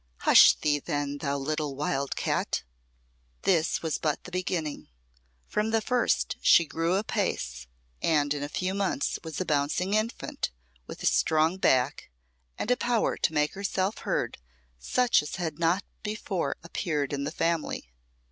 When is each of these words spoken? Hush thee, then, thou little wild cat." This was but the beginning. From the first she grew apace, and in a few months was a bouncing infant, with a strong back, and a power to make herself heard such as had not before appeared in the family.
Hush 0.21 0.55
thee, 0.55 0.79
then, 0.79 1.19
thou 1.19 1.37
little 1.37 1.75
wild 1.75 2.15
cat." 2.15 2.63
This 3.43 3.83
was 3.83 3.99
but 3.99 4.23
the 4.23 4.31
beginning. 4.31 4.87
From 5.45 5.69
the 5.69 5.79
first 5.79 6.37
she 6.41 6.65
grew 6.65 6.95
apace, 6.95 7.67
and 8.01 8.33
in 8.33 8.41
a 8.41 8.49
few 8.49 8.73
months 8.73 9.19
was 9.23 9.39
a 9.39 9.45
bouncing 9.45 9.93
infant, 9.93 10.49
with 10.87 11.03
a 11.03 11.05
strong 11.05 11.57
back, 11.57 12.09
and 12.57 12.71
a 12.71 12.77
power 12.77 13.15
to 13.17 13.33
make 13.33 13.53
herself 13.53 13.99
heard 13.99 14.39
such 14.79 15.21
as 15.21 15.35
had 15.35 15.59
not 15.59 15.83
before 16.01 16.55
appeared 16.63 17.13
in 17.13 17.23
the 17.23 17.31
family. 17.31 17.91